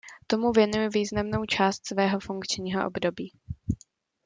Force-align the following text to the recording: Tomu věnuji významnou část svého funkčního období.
Tomu 0.27 0.51
věnuji 0.51 0.89
významnou 0.89 1.45
část 1.45 1.87
svého 1.87 2.19
funkčního 2.19 2.87
období. 2.87 3.33